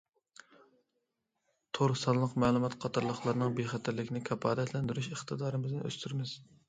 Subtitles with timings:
[1.77, 6.35] تور، سانلىق مەلۇمات قاتارلىقلارنىڭ بىخەتەرلىكىنى كاپالەتلەندۈرۈش ئىقتىدارىمىزنى ئۆستۈرىمىز.